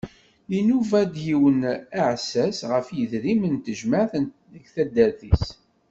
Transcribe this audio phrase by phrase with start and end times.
[0.57, 1.63] Inuba d yiwen n
[2.01, 4.13] uɛessas ɣef yedrimen n tejmaɛt
[4.51, 5.45] deg tadart-is.